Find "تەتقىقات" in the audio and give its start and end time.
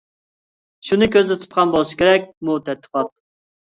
2.69-3.19